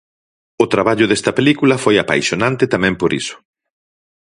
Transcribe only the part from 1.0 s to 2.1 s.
desta película foi